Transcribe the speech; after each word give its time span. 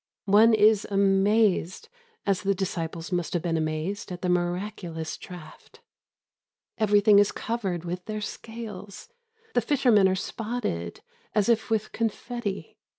One 0.25 0.55
is 0.55 0.87
amazed, 0.89 1.87
as 2.25 2.41
the 2.41 2.55
disciples 2.55 3.11
must 3.11 3.33
have 3.33 3.43
been 3.43 3.55
amazed 3.55 4.11
at 4.11 4.23
the 4.23 4.29
miraculous 4.29 5.15
draught. 5.15 5.79
Everything 6.79 7.19
is 7.19 7.31
covered 7.31 7.85
with 7.85 8.05
their 8.05 8.19
scales. 8.19 9.09
The 9.53 9.61
fishermen 9.61 10.07
are 10.07 10.15
spotted 10.15 11.01
as 11.35 11.49
if 11.49 11.69
with 11.69 11.91
confetti. 11.91 12.79